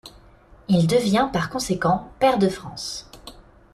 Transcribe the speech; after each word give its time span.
Il 0.67 0.87
devient 0.87 1.29
par 1.31 1.51
conséquent 1.51 2.09
pair 2.19 2.39
de 2.39 2.49
France. 2.49 3.07